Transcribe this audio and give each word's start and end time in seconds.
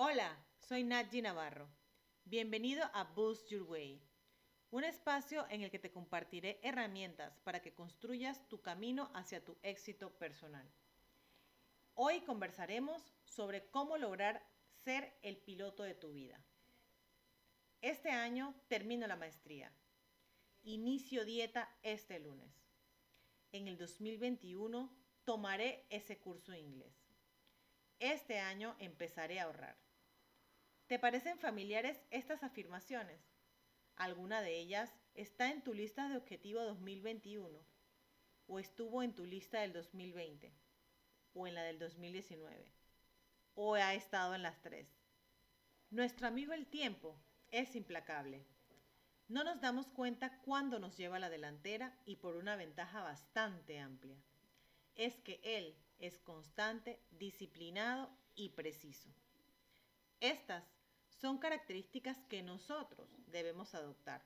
Hola, 0.00 0.38
soy 0.60 0.84
Nadji 0.84 1.22
Navarro. 1.22 1.68
Bienvenido 2.24 2.88
a 2.94 3.02
Boost 3.02 3.48
Your 3.48 3.62
Way, 3.62 4.00
un 4.70 4.84
espacio 4.84 5.44
en 5.50 5.62
el 5.62 5.72
que 5.72 5.80
te 5.80 5.90
compartiré 5.90 6.60
herramientas 6.62 7.40
para 7.40 7.60
que 7.60 7.74
construyas 7.74 8.48
tu 8.48 8.62
camino 8.62 9.10
hacia 9.12 9.44
tu 9.44 9.58
éxito 9.60 10.16
personal. 10.16 10.70
Hoy 11.94 12.20
conversaremos 12.20 13.12
sobre 13.24 13.66
cómo 13.70 13.98
lograr 13.98 14.40
ser 14.84 15.18
el 15.22 15.36
piloto 15.36 15.82
de 15.82 15.96
tu 15.96 16.12
vida. 16.12 16.40
Este 17.82 18.12
año 18.12 18.54
termino 18.68 19.08
la 19.08 19.16
maestría. 19.16 19.72
Inicio 20.62 21.24
dieta 21.24 21.76
este 21.82 22.20
lunes. 22.20 22.54
En 23.50 23.66
el 23.66 23.76
2021 23.76 24.96
tomaré 25.24 25.86
ese 25.90 26.18
curso 26.18 26.52
de 26.52 26.60
inglés. 26.60 26.94
Este 27.98 28.38
año 28.38 28.76
empezaré 28.78 29.40
a 29.40 29.46
ahorrar. 29.46 29.87
¿Te 30.88 30.98
parecen 30.98 31.38
familiares 31.38 32.00
estas 32.10 32.42
afirmaciones? 32.42 33.20
¿Alguna 33.96 34.40
de 34.40 34.58
ellas 34.58 34.90
está 35.14 35.50
en 35.50 35.62
tu 35.62 35.74
lista 35.74 36.08
de 36.08 36.16
objetivo 36.16 36.62
2021? 36.62 37.62
¿O 38.46 38.58
estuvo 38.58 39.02
en 39.02 39.14
tu 39.14 39.26
lista 39.26 39.60
del 39.60 39.74
2020? 39.74 40.50
¿O 41.34 41.46
en 41.46 41.54
la 41.54 41.62
del 41.62 41.78
2019? 41.78 42.72
¿O 43.54 43.74
ha 43.74 43.92
estado 43.92 44.34
en 44.34 44.42
las 44.42 44.62
tres? 44.62 44.88
Nuestro 45.90 46.26
amigo 46.26 46.54
el 46.54 46.66
tiempo 46.66 47.20
es 47.50 47.76
implacable. 47.76 48.46
No 49.28 49.44
nos 49.44 49.60
damos 49.60 49.88
cuenta 49.88 50.38
cuándo 50.38 50.78
nos 50.78 50.96
lleva 50.96 51.16
a 51.16 51.20
la 51.20 51.28
delantera 51.28 51.98
y 52.06 52.16
por 52.16 52.34
una 52.34 52.56
ventaja 52.56 53.02
bastante 53.02 53.78
amplia. 53.78 54.16
Es 54.94 55.20
que 55.20 55.38
él 55.44 55.76
es 55.98 56.18
constante, 56.18 56.98
disciplinado 57.10 58.10
y 58.34 58.48
preciso. 58.48 59.10
Estas 60.20 60.77
son 61.20 61.38
características 61.38 62.16
que 62.28 62.42
nosotros 62.42 63.08
debemos 63.26 63.74
adoptar 63.74 64.22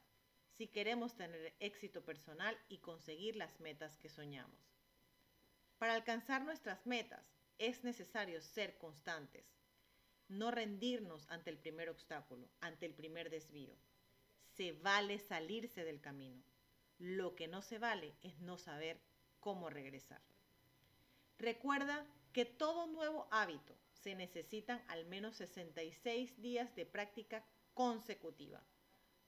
si 0.52 0.68
queremos 0.68 1.16
tener 1.16 1.54
éxito 1.60 2.04
personal 2.04 2.56
y 2.68 2.78
conseguir 2.78 3.36
las 3.36 3.58
metas 3.60 3.96
que 3.96 4.10
soñamos. 4.10 4.60
Para 5.78 5.94
alcanzar 5.94 6.44
nuestras 6.44 6.86
metas 6.86 7.24
es 7.58 7.82
necesario 7.84 8.42
ser 8.42 8.76
constantes, 8.76 9.44
no 10.28 10.50
rendirnos 10.50 11.28
ante 11.30 11.50
el 11.50 11.58
primer 11.58 11.88
obstáculo, 11.88 12.48
ante 12.60 12.86
el 12.86 12.94
primer 12.94 13.30
desvío. 13.30 13.74
Se 14.54 14.72
vale 14.72 15.18
salirse 15.18 15.84
del 15.84 16.00
camino. 16.00 16.42
Lo 16.98 17.34
que 17.34 17.48
no 17.48 17.62
se 17.62 17.78
vale 17.78 18.14
es 18.22 18.38
no 18.38 18.58
saber 18.58 19.00
cómo 19.40 19.70
regresar. 19.70 20.20
Recuerda 21.38 22.06
que 22.32 22.44
todo 22.44 22.86
nuevo 22.86 23.26
hábito 23.30 23.76
se 24.02 24.14
necesitan 24.14 24.82
al 24.88 25.04
menos 25.06 25.36
66 25.36 26.40
días 26.40 26.74
de 26.74 26.86
práctica 26.86 27.44
consecutiva 27.74 28.64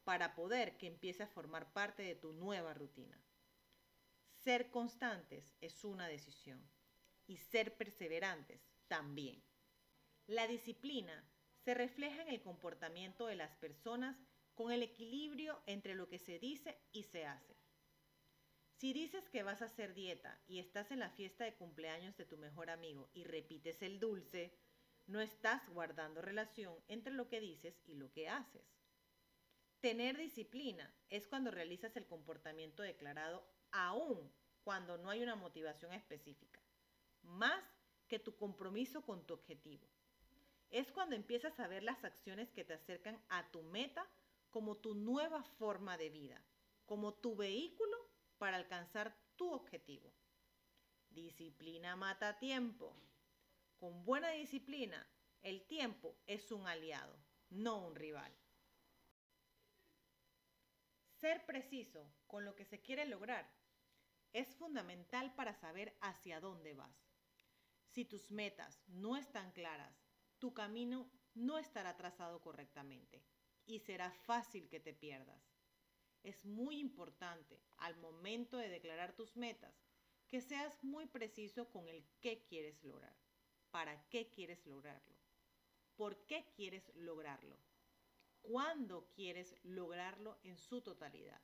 para 0.02 0.34
poder 0.34 0.76
que 0.76 0.86
empiece 0.86 1.22
a 1.22 1.28
formar 1.28 1.72
parte 1.72 2.02
de 2.02 2.14
tu 2.14 2.32
nueva 2.32 2.74
rutina. 2.74 3.18
Ser 4.42 4.70
constantes 4.70 5.54
es 5.60 5.84
una 5.84 6.08
decisión 6.08 6.60
y 7.26 7.38
ser 7.38 7.76
perseverantes 7.76 8.60
también. 8.88 9.42
La 10.26 10.46
disciplina 10.46 11.24
se 11.64 11.72
refleja 11.74 12.22
en 12.22 12.28
el 12.28 12.42
comportamiento 12.42 13.26
de 13.26 13.36
las 13.36 13.56
personas 13.56 14.16
con 14.54 14.72
el 14.72 14.82
equilibrio 14.82 15.62
entre 15.66 15.94
lo 15.94 16.08
que 16.08 16.18
se 16.18 16.38
dice 16.38 16.78
y 16.92 17.04
se 17.04 17.24
hace. 17.24 17.56
Si 18.76 18.92
dices 18.92 19.28
que 19.30 19.42
vas 19.42 19.62
a 19.62 19.66
hacer 19.66 19.94
dieta 19.94 20.42
y 20.46 20.58
estás 20.58 20.90
en 20.90 20.98
la 20.98 21.08
fiesta 21.08 21.44
de 21.44 21.54
cumpleaños 21.54 22.16
de 22.16 22.26
tu 22.26 22.36
mejor 22.36 22.70
amigo 22.70 23.08
y 23.14 23.24
repites 23.24 23.80
el 23.82 23.98
dulce, 23.98 24.52
no 25.06 25.20
estás 25.20 25.68
guardando 25.68 26.22
relación 26.22 26.74
entre 26.88 27.12
lo 27.12 27.28
que 27.28 27.40
dices 27.40 27.80
y 27.86 27.94
lo 27.94 28.12
que 28.12 28.28
haces. 28.28 28.66
Tener 29.80 30.16
disciplina 30.16 30.94
es 31.10 31.28
cuando 31.28 31.50
realizas 31.50 31.94
el 31.96 32.06
comportamiento 32.06 32.82
declarado 32.82 33.46
aún 33.70 34.32
cuando 34.62 34.96
no 34.96 35.10
hay 35.10 35.22
una 35.22 35.36
motivación 35.36 35.92
específica, 35.92 36.60
más 37.22 37.62
que 38.08 38.18
tu 38.18 38.34
compromiso 38.36 39.02
con 39.02 39.26
tu 39.26 39.34
objetivo. 39.34 39.86
Es 40.70 40.90
cuando 40.90 41.14
empiezas 41.14 41.60
a 41.60 41.68
ver 41.68 41.82
las 41.82 42.02
acciones 42.02 42.50
que 42.52 42.64
te 42.64 42.72
acercan 42.72 43.22
a 43.28 43.50
tu 43.50 43.62
meta 43.62 44.08
como 44.50 44.76
tu 44.76 44.94
nueva 44.94 45.42
forma 45.42 45.98
de 45.98 46.08
vida, 46.08 46.42
como 46.86 47.14
tu 47.14 47.36
vehículo 47.36 47.96
para 48.38 48.56
alcanzar 48.56 49.14
tu 49.36 49.52
objetivo. 49.52 50.12
Disciplina 51.10 51.94
mata 51.94 52.38
tiempo. 52.38 52.96
Con 53.78 54.04
buena 54.04 54.30
disciplina, 54.30 55.06
el 55.42 55.66
tiempo 55.66 56.16
es 56.26 56.50
un 56.52 56.66
aliado, 56.66 57.18
no 57.50 57.86
un 57.86 57.94
rival. 57.94 58.32
Ser 61.20 61.44
preciso 61.46 62.12
con 62.26 62.44
lo 62.44 62.54
que 62.54 62.64
se 62.64 62.80
quiere 62.80 63.06
lograr 63.06 63.50
es 64.32 64.54
fundamental 64.56 65.34
para 65.34 65.54
saber 65.54 65.96
hacia 66.00 66.40
dónde 66.40 66.74
vas. 66.74 67.12
Si 67.86 68.04
tus 68.04 68.30
metas 68.30 68.82
no 68.88 69.16
están 69.16 69.52
claras, 69.52 69.96
tu 70.38 70.52
camino 70.52 71.10
no 71.34 71.58
estará 71.58 71.96
trazado 71.96 72.40
correctamente 72.40 73.24
y 73.64 73.78
será 73.80 74.10
fácil 74.10 74.68
que 74.68 74.80
te 74.80 74.92
pierdas 74.92 75.54
es 76.24 76.44
muy 76.46 76.80
importante 76.80 77.60
al 77.76 77.96
momento 77.96 78.56
de 78.56 78.70
declarar 78.70 79.14
tus 79.14 79.36
metas 79.36 79.74
que 80.28 80.40
seas 80.40 80.82
muy 80.82 81.06
preciso 81.06 81.70
con 81.70 81.86
el 81.86 82.04
qué 82.20 82.42
quieres 82.42 82.82
lograr, 82.82 83.14
para 83.74 84.00
qué 84.08 84.28
quieres 84.28 84.64
lograrlo, 84.66 85.16
por 85.96 86.16
qué 86.26 86.46
quieres 86.54 86.92
lograrlo, 86.94 87.58
cuándo 88.40 89.10
quieres 89.16 89.52
lograrlo 89.64 90.38
en 90.44 90.56
su 90.58 90.80
totalidad. 90.80 91.40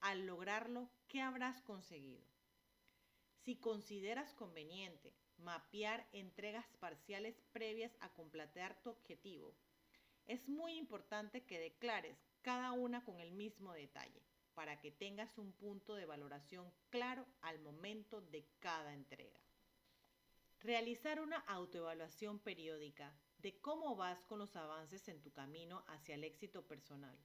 Al 0.00 0.24
lograrlo, 0.24 0.88
¿qué 1.08 1.20
habrás 1.20 1.60
conseguido? 1.60 2.24
Si 3.44 3.56
consideras 3.56 4.32
conveniente 4.32 5.12
mapear 5.36 6.08
entregas 6.12 6.64
parciales 6.80 7.42
previas 7.52 7.94
a 8.00 8.08
completar 8.14 8.80
tu 8.80 8.88
objetivo, 8.88 9.54
es 10.24 10.48
muy 10.48 10.78
importante 10.78 11.44
que 11.44 11.60
declares 11.60 12.16
cada 12.40 12.72
una 12.72 13.04
con 13.04 13.20
el 13.20 13.32
mismo 13.32 13.74
detalle, 13.74 14.22
para 14.54 14.80
que 14.80 14.90
tengas 14.90 15.36
un 15.36 15.52
punto 15.52 15.94
de 15.94 16.06
valoración 16.06 16.72
claro 16.88 17.26
al 17.42 17.58
momento 17.58 18.22
de 18.22 18.46
cada 18.60 18.94
entrega. 18.94 19.51
Realizar 20.62 21.20
una 21.20 21.38
autoevaluación 21.38 22.38
periódica 22.38 23.12
de 23.38 23.60
cómo 23.60 23.96
vas 23.96 24.24
con 24.26 24.38
los 24.38 24.54
avances 24.54 25.08
en 25.08 25.20
tu 25.20 25.32
camino 25.32 25.84
hacia 25.88 26.14
el 26.14 26.22
éxito 26.22 26.68
personal 26.68 27.18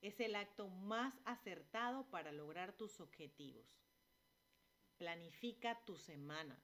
es 0.00 0.18
el 0.18 0.34
acto 0.34 0.68
más 0.68 1.14
acertado 1.24 2.10
para 2.10 2.32
lograr 2.32 2.72
tus 2.76 2.98
objetivos. 2.98 3.64
Planifica 4.98 5.84
tu 5.84 5.96
semana. 5.96 6.60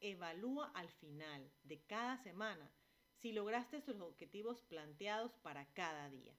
Evalúa 0.00 0.70
al 0.74 0.90
final 0.90 1.50
de 1.62 1.80
cada 1.86 2.18
semana 2.18 2.70
si 3.14 3.32
lograste 3.32 3.80
tus 3.80 3.98
objetivos 4.02 4.60
planteados 4.64 5.32
para 5.38 5.64
cada 5.72 6.10
día. 6.10 6.36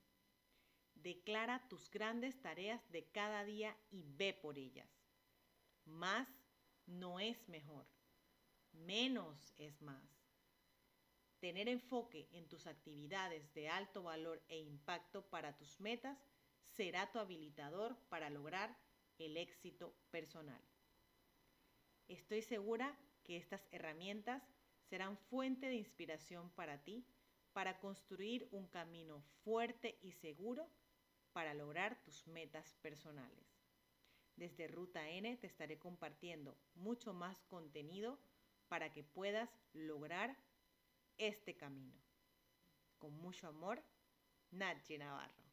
Declara 0.94 1.68
tus 1.68 1.90
grandes 1.90 2.40
tareas 2.44 2.88
de 2.92 3.08
cada 3.08 3.44
día 3.44 3.76
y 3.90 4.04
ve 4.06 4.36
por 4.36 4.60
ellas. 4.60 4.90
Más 5.84 6.28
no 6.86 7.20
es 7.20 7.50
mejor. 7.50 7.88
Menos 8.84 9.54
es 9.58 9.82
más. 9.82 10.04
Tener 11.40 11.68
enfoque 11.68 12.28
en 12.32 12.48
tus 12.48 12.68
actividades 12.68 13.54
de 13.54 13.70
alto 13.70 14.04
valor 14.04 14.42
e 14.48 14.60
impacto 14.60 15.24
para 15.30 15.56
tus 15.58 15.80
metas 15.80 16.18
será 16.76 17.12
tu 17.12 17.20
habilitador 17.20 17.98
para 18.10 18.30
lograr 18.30 18.76
el 19.18 19.38
éxito 19.38 19.96
personal. 20.12 20.62
Estoy 22.08 22.42
segura 22.42 22.98
que 23.24 23.38
estas 23.38 23.68
herramientas 23.72 24.44
serán 24.90 25.18
fuente 25.18 25.68
de 25.68 25.76
inspiración 25.76 26.50
para 26.52 26.84
ti 26.84 27.06
para 27.54 27.80
construir 27.80 28.48
un 28.52 28.68
camino 28.68 29.22
fuerte 29.44 29.98
y 30.02 30.12
seguro 30.12 30.70
para 31.32 31.54
lograr 31.54 32.02
tus 32.04 32.28
metas 32.28 32.76
personales. 32.82 33.46
Desde 34.36 34.68
Ruta 34.68 35.10
N 35.10 35.38
te 35.38 35.48
estaré 35.48 35.80
compartiendo 35.80 36.58
mucho 36.76 37.14
más 37.14 37.42
contenido 37.46 38.20
para 38.68 38.92
que 38.92 39.04
puedas 39.04 39.50
lograr 39.74 40.36
este 41.18 41.56
camino. 41.56 42.00
Con 42.98 43.14
mucho 43.14 43.48
amor, 43.48 43.84
Nadie 44.52 44.98
Navarro. 44.98 45.45